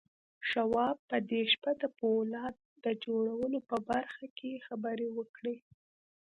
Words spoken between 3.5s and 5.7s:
په برخه کې خبرې وکړې.